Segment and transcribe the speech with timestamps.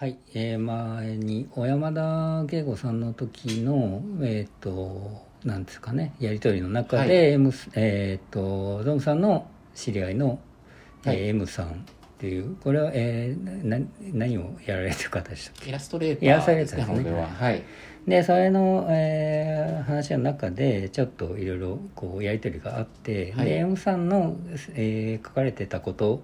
[0.00, 7.32] はい、えー、前に小山田圭吾さんの時のえっ、となんですかねやり取りの中で、はい。
[7.32, 10.38] M えっ、とゾムさんの知り合いの、
[11.04, 11.18] はい。
[11.18, 11.72] えー M さんっ
[12.16, 15.68] ていうこれは、えー、な何をやられてる方でしたっけ？
[15.68, 17.20] イラストレータイラストーですねレーターですね。
[17.20, 17.28] は。
[17.28, 17.62] はい。
[18.08, 23.44] でそれの、えー話の中でちょっといろいろこうやり取りがあって、はい。
[23.44, 24.38] で M さんの、
[24.72, 26.22] えー書かれてたこと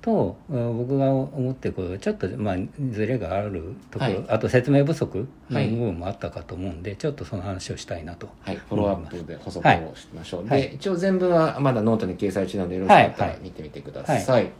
[0.00, 2.56] とうん僕が思ってることちょっとまあ
[2.90, 4.24] ズレがあるところ、はい。
[4.28, 5.68] あと説明不足のはい。
[5.70, 8.28] 部分もあったかと思うんで、ちょっとその話をしたいなと。
[8.40, 9.84] はい、フォローアップで補足はい。
[9.84, 10.62] をしましょう、はい。
[10.62, 13.30] で一応全文はまだノートに掲載中なのでよろしかったはい。
[13.30, 14.24] はいら見てみてください。
[14.24, 14.50] はい、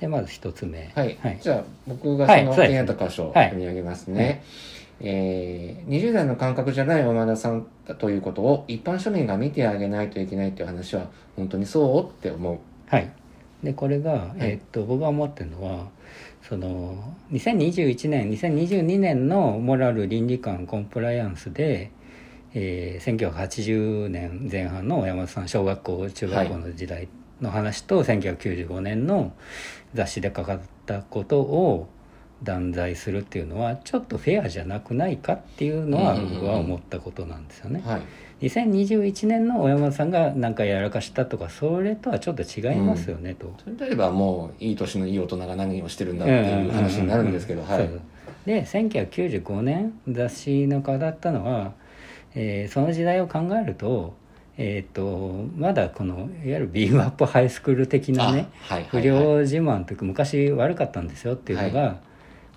[0.00, 0.90] でまず一つ目。
[0.94, 1.18] はい。
[1.20, 1.38] はい。
[1.40, 2.44] じゃあ僕がはい。
[2.44, 3.44] その気になった箇所をはい。
[3.46, 4.42] 読み上げますね、
[5.00, 12.58] えー20代の感覚じゃない小山田さんだということを一般庶民が見てあげないといけないという話は本当にそうって思う。
[12.88, 13.10] はい、
[13.62, 15.88] でこれが、えーっと僕が思ってるのは
[16.48, 21.92] その2021年2022年のモラル倫理観コンプライアンスで、
[22.54, 27.08] えー1980年前半の山田さん小学校中学校の時代
[27.40, 29.32] の話と、1995年の
[29.94, 31.88] 雑誌で書かれたことを
[32.42, 36.34] 断罪するっていうのはちょっとフェアじゃなくないかっていうのはうんうんうん。
[36.34, 37.82] 僕は思ったことなんですよね。
[37.84, 38.02] はい。
[38.42, 43.54] 2021年の小山田さんが何かやらかしたとかそれとはちょっと違いますよね、と。
[43.62, 47.62] それであればもういい年のいい大人が何をしてるんだっていう話になるんですけど、
[48.44, 51.72] で1995年雑誌の顔だったのは、
[52.34, 54.14] えーその時代を考えると,、
[54.56, 59.02] えー、とまだこのいわゆるビームアップハイスクール的なねあはいはいはい。
[59.02, 62.00] 不良自慢というか昔悪かったんですよっていうのが、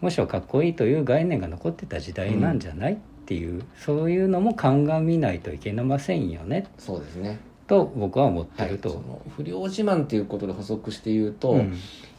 [0.01, 6.67] むしろかっこいいという概念が残ってた時代なんじゃない、っていうそういうのも鑑みないといけませんよね。
[6.77, 7.39] そうですね。
[7.67, 8.89] と僕は思ってはい、ると。
[8.89, 11.73] その不良自慢っていうことで補足して言うと,、うん。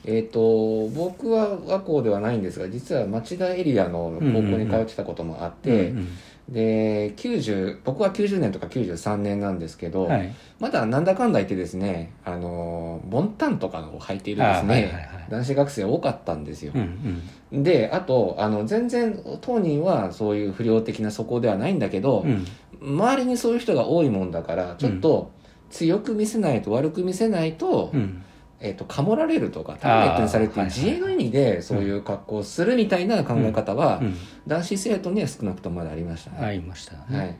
[0.04, 6.08] えー、と僕は和光ではないんですが実は町田エリアの高校に通ってたこともあって、うん
[6.48, 10.34] で90僕は90年とか93年なんですけど、うんはい。
[10.60, 15.26] まだなんだかんだ言ってですねあのボンタンとかを履いているですね、あはいはいはい。
[15.28, 17.62] 男子学生多かったんですよ、うんうん。
[17.62, 22.46] であとあの全然当人はそういう不良的な素行ではないんだけど、うん。
[22.80, 25.32] 周りにそういう人が多いもんだからちょっと
[25.70, 28.22] 強く見せないと悪く見せないと,、うん
[28.60, 34.16] えっとかもられるとかターゲットにされてあー自衛の意味でそういう格好をするみたいな考え方は、うん。
[34.46, 36.38] 男子生徒には少なくともまだありましたね。
[36.46, 37.36] ありましたよね、はい。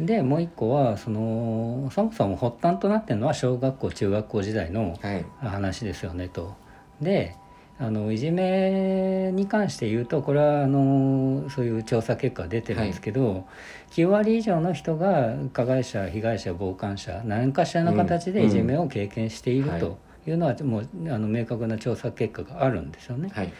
[0.00, 5.24] でもう一個はそのそもそも発端となってるのは小学校中学校時代のはい。
[5.40, 6.54] 話ですよねと。
[7.00, 7.36] で
[7.78, 13.46] あのいじめに関して言うとこれはあのそういう調査結果出てるんですけど、
[13.90, 23.30] 9割以上の人が加害者被害者傍観者何かしらの形でいじめを経験しているうんというのはもうあの明確な調査結果があるんですよね。
[23.32, 23.52] はい。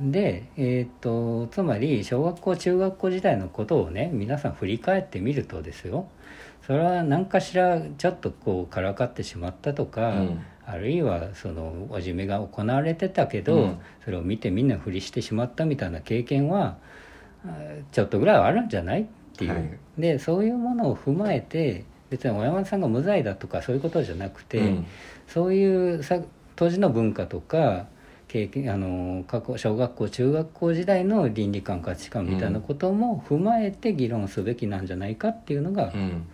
[0.00, 6.08] で、えー、とつまり小学校中学校時代のことをね皆さん振り返ってみるとですよ。
[6.66, 10.42] それは何かしらちょっとこうからかってしまったとか、うん。
[10.66, 13.78] あるいはそのいじめが行われてたけど、うん。
[14.04, 16.78] それを見てみんなふりしてしまったみたいな経験は
[17.92, 19.78] ちょっとぐらいはあるんじゃないっていう、はい。
[19.98, 24.86] でそういうものを踏まえて別に小山田さんが無罪だとかそういうことじゃなくて、うん。
[25.26, 26.20] そういうさ
[26.54, 27.86] 当時の文化とか
[28.28, 36.00] 経験あの過去小学校中学校時代の倫理観価値観みたいなことも踏まえて議論すべきなんじゃないかっていうのが、うん。
[36.00, 36.33] え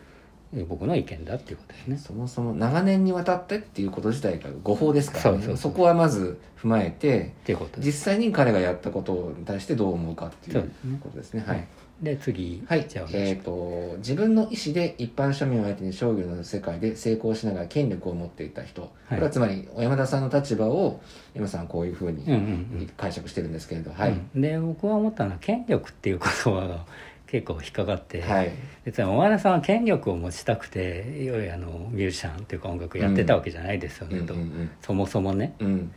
[0.69, 1.97] 僕の意見だっていうことですね。
[1.97, 7.81] そもそも長年にわたってっていうこと自体が誤報ですから、ね、そこはまず踏まえてっていうこと。
[7.81, 11.45] 実際に彼がやったことに対してどう思うかっていうことですね。
[11.47, 11.67] はい、
[12.03, 12.87] で次、はい。
[12.89, 21.01] じゃあ、えー、と自分の意思で一般庶民を相手に商業の世界で成功しながら権力を持っていた人、これはつまり小山田さんの立場を
[21.33, 22.41] 山さんはこういうふうにうんうんう
[22.83, 22.91] ん。
[22.97, 26.85] 解釈してるんですけれど、はい、うんで僕は思ったのは権力っていう言葉が
[27.31, 28.51] 結構引っかかって、はい。
[28.85, 34.71] 別に小原さんは権力を持ちたくていわゆるあのミュージシャンっていうか音楽やってたわけじゃないですよね、とうんうん。
[34.83, 35.55] そもそもね。
[35.61, 35.67] うん。
[35.67, 35.93] うん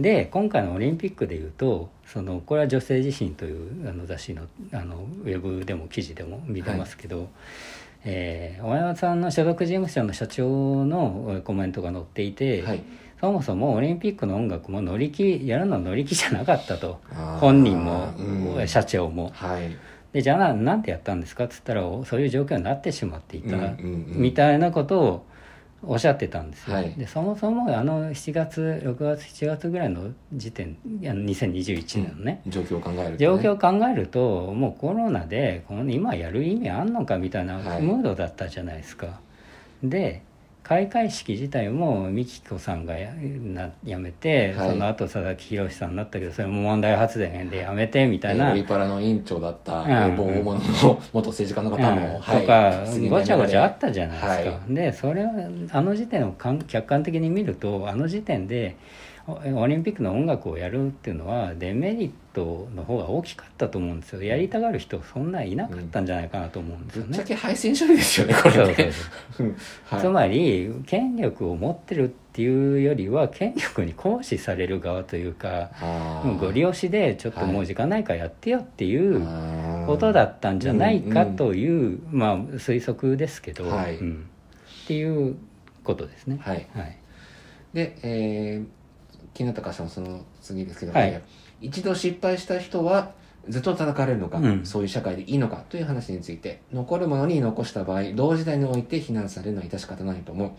[0.00, 4.42] で今回のオリンピックでいうとそのこれは「女性自身」というあの雑誌の
[4.72, 7.28] あのウェブでも記事でも見てますけど、
[8.04, 12.82] えー小山さんの所属事務所の社長のえーコメントが載っていて、はい。
[13.20, 17.00] そもそもオリンピックの音楽も乗り気やるのは乗り気じゃなかったと。
[17.40, 18.14] 本人も、
[18.56, 18.68] うん。
[18.68, 19.32] 社長も。
[19.34, 19.76] はい
[20.12, 21.44] でじゃあななんでやったんですか？
[21.44, 24.22] っつったらおそういう状況になってしまっていた、うんうんうん。
[24.22, 25.26] みたいなことを
[25.82, 26.92] おっしゃってたんですよ、はい。
[26.94, 37.82] でそもそもあの7月6月7月ぐらいの時点いや2021年のね、状況を考えると、ね、状況を考えるともうコロナでこの今やる意味あんのかみたいなはい。
[37.82, 39.20] ムードだったじゃないですか、
[39.82, 40.22] で
[40.62, 43.14] 開会式自体も美紀子さんがや
[43.98, 44.70] めて、はい。
[44.70, 49.88] その後佐々木宏さんになったけどそれも問題発言で辞めてみたいな、オリパラの委員長だったうん。
[49.88, 52.20] 大大物の 元政治家の方も、うん。
[52.20, 52.40] はい。
[52.42, 54.74] とかごちゃごちゃあったじゃないですか、はい。
[54.74, 55.32] でそれは
[55.72, 56.34] あの時点を
[56.66, 64.22] 客観的に見るとあの時点でおオリンピックの音楽をやるっていうのはデメリットの方が大きかったと思うんですよ。
[64.22, 67.08] やりたがる人そんないなかったんじゃないかなと思うんですよね。
[67.08, 68.90] ぶっちゃ、け敗戦処理ですよねこれね。
[69.84, 70.00] はい。
[70.00, 75.72] つまり権力を持ってるっていうよりは権力に行使される側というか
[76.40, 79.20] ご利用しでちょっともう時間ないからやってよっていう
[79.86, 83.96] ことだったんじゃないかうんという、まあ推測ですけど、はい。
[83.96, 84.24] うん。
[84.84, 85.36] っていう
[85.84, 86.38] ことですね。
[86.40, 86.66] はい。
[86.74, 86.96] はい。
[87.74, 88.77] で、えー
[89.34, 91.08] 気になった箇所のその次ですけど、はい。
[91.10, 93.10] えー一度失敗した人は
[93.48, 94.64] ずっと叩かれるのか、うん。
[94.64, 100.50] そういう社会でいいのかという話について残るものに残した場合同時代において非難されるのは致し方ないと思う。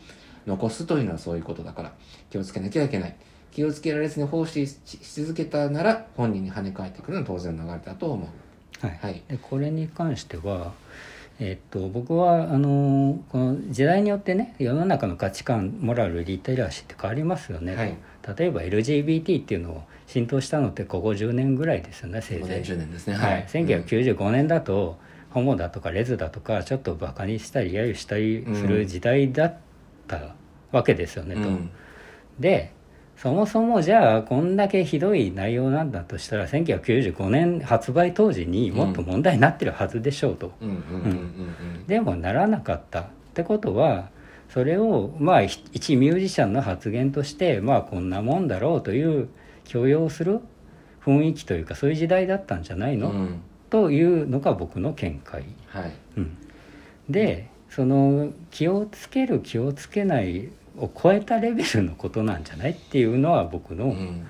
[0.45, 1.93] 残すというのはそういうことだから
[2.29, 3.15] 気をつけなきゃいけない。
[3.51, 8.27] 気をつけられずに奉仕しし続けたなら本人に跳ね返ってくるのは当然の流れだと思
[8.83, 8.85] う。
[8.85, 8.99] はい。
[9.01, 9.23] はい。
[9.29, 10.73] でこれに関しては、
[11.39, 17.97] えっと僕はあのこの時代によってね世の中の価値観モラルリテラシーって変わりますよね、はい
[18.37, 22.61] 例えば LGBT っていうのを浸透したのってここ10年ぐらいですよねせい5ぜい。
[22.61, 23.15] 年10年ですね。
[23.15, 24.97] はい、1995年だと、
[25.31, 29.57] ホモだとかレズだとかちょっとバカにしたり揶揄したりする時代だっ
[30.07, 30.35] た
[30.71, 31.41] わけですよね、と。
[31.41, 31.69] うん。
[32.39, 32.73] で
[33.15, 41.09] そもそもじゃあこんだけひどい内容なんだとしたら1995年発売当時にもっと問題になってるはずでしょうと、うんうんうんうん。
[41.09, 41.13] う
[41.81, 41.85] ん。
[41.85, 43.01] でもならなかった。
[43.01, 44.09] ってことは
[44.49, 49.29] それをまあひ一ミュージシャンの発言としてまあこんなもんだろうという
[49.65, 50.41] 許容する
[51.05, 53.41] 雰囲気というかそういう時代だったんじゃないの、うん。
[53.69, 55.93] というのが僕の見解、はい。
[56.17, 56.37] うん、
[57.09, 64.25] でその気をつける気をつけないを超えたレベルのことなんじゃないっていうのは僕のうん。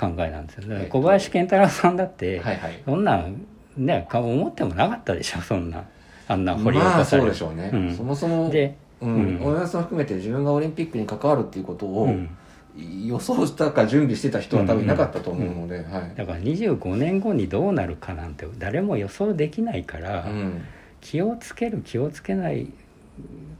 [0.00, 2.82] 考えなんですよ、だからはい小林健太郎さんだって、はいはい。
[2.86, 3.46] そんなん
[3.76, 5.84] ねか思ってもなかったでしょそんな。
[6.26, 7.94] あんな掘り起まあこされる、そうでしょうね、うん。
[7.94, 9.38] そもそもで、うん。
[9.38, 9.44] うん。
[9.44, 12.30] 大山さん含めて自分がオリンピックに関わるっていうことをうん。
[12.76, 16.14] 予想したか準備してた人は多分いなかったと思うので、はい。
[16.16, 20.64] だから25年後にどうなるかなんて誰も予想できないから、うん。
[21.00, 22.66] 気をつける気をつけないっ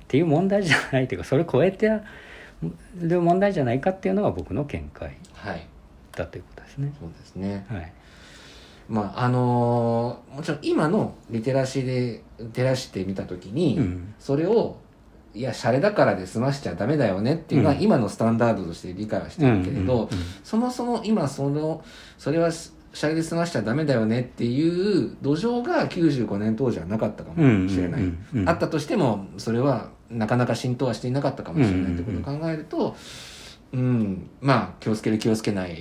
[0.06, 1.90] ていう問題じゃないというかそれ超えて
[3.00, 5.66] る問題じゃないかっていうのが僕の見解はい。
[6.12, 6.92] だということですね。
[6.98, 7.66] そうですね。
[7.68, 7.92] はい、
[8.88, 12.22] まああのーもちろん今のリテラシーで
[12.52, 14.14] 照らしてみた時に、うん。
[14.18, 14.76] それを
[15.34, 17.82] いやシャレだからで済ましちゃダメだよねっていうのはうん。
[17.82, 20.08] 今のスタンダードとして理解はしてるけれど、
[20.42, 21.84] そもそも今その
[22.18, 28.02] それはシャレで済ましちゃダメだよねっていう土壌が95年当時はなかったかもしれない、
[28.46, 32.96] あったとしてもそれはなかなか浸透はしていなかったかもしれないってことを考えると、
[33.72, 35.76] うんまあ気をつける気をつけないっ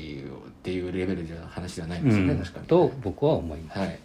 [0.62, 2.40] ていうレベルの話ではないですよね、うん。
[2.40, 2.68] 確かに。
[2.68, 3.80] と僕は思います。
[3.80, 4.00] はい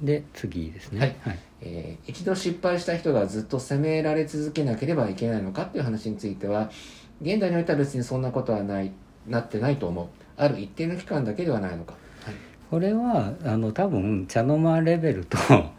[0.00, 1.00] で次ですね。
[1.00, 1.16] はい。
[1.20, 1.38] はい。
[1.60, 6.70] えー一度失敗した人がずっと責められ続けなければいけないのかっていう話については
[7.20, 8.92] 現代においては別にそんなことはない
[9.26, 10.06] なってないと思う。
[10.36, 11.94] ある一定の期間だけではないのか。
[12.70, 15.72] これはあの多分茶の間レベルとは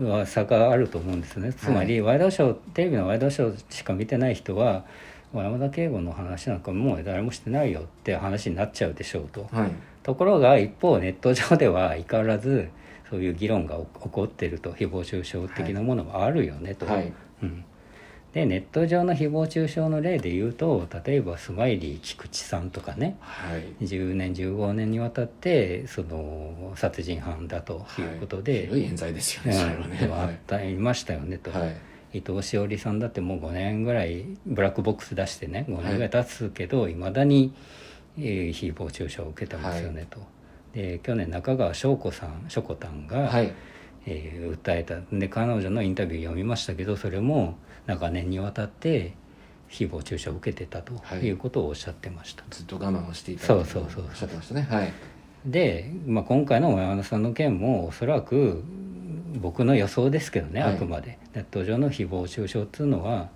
[0.00, 0.02] い。
[0.02, 1.52] は差があると思うんですね。
[1.52, 4.84] つまり、ワイドショーテレビのワイドショーしか見てない人は
[5.32, 9.48] 山田圭吾の話なんかもう誰もしてないよって話になっちゃうでしょうと。
[9.52, 9.70] はい。
[10.02, 12.68] ところが一方ネット上では相変わらず
[13.12, 17.12] そういう議論が起起こってると誹謗中傷的なものもあるよねと、はい。
[17.42, 17.62] うん、
[18.32, 23.18] でネット上の誹謗中傷の例で言うと例えばスマイリー菊池さんとかね。
[23.20, 23.84] はい。
[23.84, 29.98] 10年15年にわたってその殺人犯だということで、ひどい冤罪ですよね、うん。
[29.98, 31.76] でもあった、い、ましたよねと、はい。
[32.14, 37.52] 伊藤詩織さんだってもう5年ぐらいブラックボックス出してね5年ぐらい経つけどいま、未だに、
[38.16, 40.18] えー誹謗中傷を受けてますよね、と
[40.74, 43.52] で去年中川翔子さんしょこたんが、はい。
[44.06, 44.96] えー訴えた。
[45.16, 47.54] で彼女のインタビュー読みましたけどそれも
[47.86, 49.14] 長年にわたって
[49.70, 51.20] 誹謗中傷を受けてたとはい。
[51.20, 54.66] いうことをおっしゃってました、ずっと我慢をしていたそうそうそうおっしゃってましたね。
[54.70, 54.92] はい。
[55.46, 58.62] で、まあ、今回の山田さんの件もおそらく
[59.40, 60.74] 僕の予想ですけどね、はい。
[60.74, 61.18] あくまで。
[61.34, 63.28] ネット上の誹謗中傷っていうのは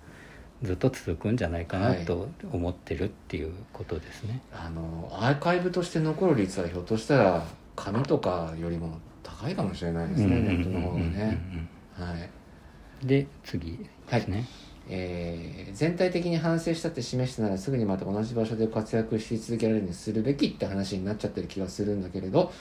[0.63, 2.05] ずっと続くんじゃないかなはい。
[2.05, 7.45] と思ってるっていうことですね、あのアーカイブとして残る率はひょっとしたら
[7.75, 11.37] 紙とかよりも高いかもしれないですね、ネットの方がね、
[11.93, 13.05] はい。
[13.05, 13.77] で次
[14.09, 14.45] ですね、
[14.89, 22.51] えー全体的に反省したって示したならすぐにまた同じ場所で活躍し続けられるようにするべきって話になっちゃってる気がするんだけれど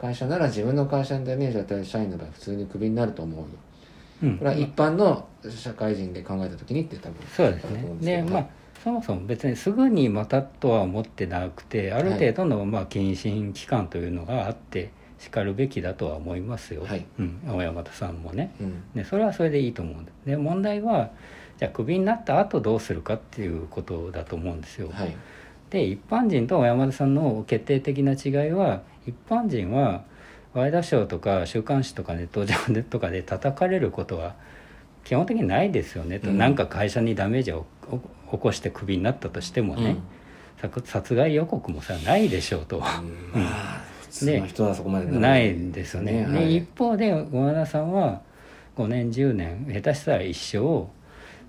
[0.00, 3.46] 会社なら自分の会社にダメージを与える社員の場合普通にクビになると思うよ
[4.24, 4.38] うん。
[4.38, 7.76] これは一般の社会人で考えた時にって多分そうですね。
[7.76, 8.46] だと思うんですけどでまあ
[8.82, 17.06] そもそも別にすぐにまたとは思ってなくてある程度のまあ謹慎期間というのがあってしかるべきだとは思いますよ、はい。
[17.18, 18.54] うん、青山田さんもね。
[18.60, 18.82] うん。
[18.94, 20.12] でそれはそれでいいと思うんで。
[20.26, 21.10] で問題は
[21.58, 25.16] じゃあクビになった後どうするかっていうことだと思うんですよ、はい。
[25.70, 30.04] で一般人と小山田さんの決定的な違いは一般人は
[30.54, 34.34] ワイドショーとか週刊誌とかネット上でとかで叩かれることは
[35.04, 36.38] 基本的にないですよねと、うん。
[36.38, 37.98] なんか会社にダメージを起
[38.30, 39.96] 起こしてクビになったとしてもね、
[40.60, 42.80] 殺殺害予告もさないでしょうと、
[44.64, 45.50] はそこまでない。
[45.50, 46.24] んですよね。
[46.24, 46.56] ではい。
[46.56, 48.22] 一方で小山田さんは
[48.76, 50.88] 5年10年下手したら一生、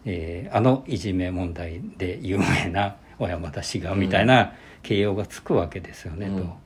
[0.05, 6.43] えーあのいじめ問題で有名な小山田氏がみたいな形容がつくわけですよね、うん。
[6.43, 6.64] と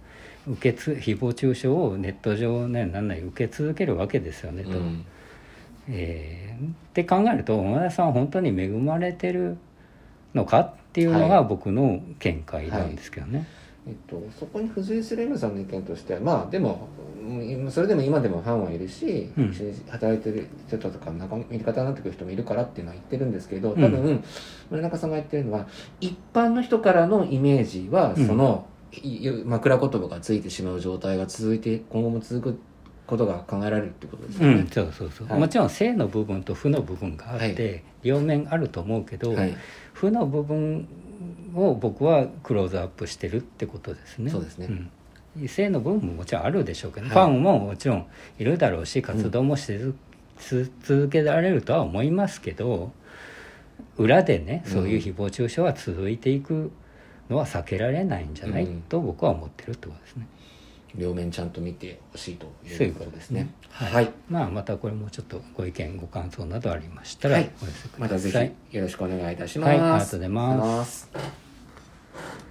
[0.49, 4.71] 受けつ誹謗中傷をネット上ねなんない受け続けるわけですよねと。
[4.71, 5.05] うん。
[5.89, 9.57] えーって考えると小山田さんは本当に恵まれてる
[10.33, 11.47] のかっていうのがはい。
[11.47, 13.47] 僕の見解なんですけどね。
[13.87, 16.89] えっと、そこに付随する M さんの意見としてはまあでも
[17.21, 19.53] うんそれでも今でもファンはいるし、うん。
[19.89, 23.81] 働いてる人とか仲間味方になってくる人もいるからっていうのは言ってるんですけどうん。
[23.81, 24.23] 多分、
[24.71, 25.67] 村中さんが言ってるのは
[26.01, 28.27] 一般の人からのイメージはうん。
[28.27, 28.78] その、い
[29.45, 32.59] 枕言葉がついてしまう状態が続いて今後も続く
[33.05, 34.53] ことが考えられるってことですよね。
[34.53, 34.67] うん、。
[34.67, 35.39] そうそうそう、はい。
[35.39, 39.55] もちろん正の部分と負の部分があって、は両面あると思うけど、はい、
[39.93, 40.87] 負の部分
[41.55, 44.29] を僕はクローズアップしてるってことですね。
[44.29, 44.67] そうですね。
[45.37, 47.13] うん、正の部分ももちろんあるでしょうけど、はい。
[47.13, 48.05] ファンももちろん
[48.37, 49.95] いるだろうし活動もしず
[50.37, 52.91] つ続けられるとは思いますけど
[53.97, 56.71] 裏でねそういう誹謗中傷は続いていく
[57.29, 60.27] のは避けられないんじゃない、うんと僕は思ってるってことですね。
[60.95, 63.53] 両面ちゃんと見てほしいということですね。
[63.69, 68.53] はいはい、まあまたこれもちょっとご意見ご感想などありましたらはいお寄せくまたぜださい。
[68.71, 69.69] ひよろしくお願いいたします。
[69.69, 72.48] はいありがとうございますす。